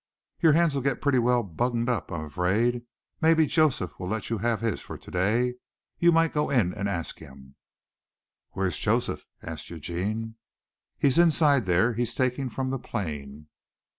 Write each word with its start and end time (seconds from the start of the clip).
"Your 0.39 0.53
hands'll 0.53 0.81
get 0.81 0.99
pretty 0.99 1.19
well 1.19 1.43
bunged 1.43 1.87
up, 1.87 2.11
I'm 2.11 2.25
afraid. 2.25 2.81
Maybe 3.21 3.45
Joseph'll 3.45 4.07
let 4.09 4.31
you 4.31 4.39
have 4.39 4.59
his 4.61 4.81
for 4.81 4.97
to 4.97 5.11
day, 5.11 5.53
you 5.99 6.11
might 6.11 6.33
go 6.33 6.49
in 6.49 6.73
and 6.73 6.89
ask 6.89 7.19
him." 7.19 7.53
"Where's 8.53 8.79
Joseph?" 8.79 9.23
asked 9.43 9.69
Eugene. 9.69 10.37
"He's 10.97 11.19
inside 11.19 11.67
there. 11.67 11.93
He's 11.93 12.15
taking 12.15 12.49
from 12.49 12.71
the 12.71 12.79
plane." 12.79 13.45